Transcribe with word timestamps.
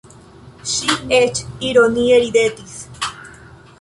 Ŝi 0.71 0.95
eĉ 1.17 1.41
ironie 1.69 2.17
ridetis. 2.25 2.75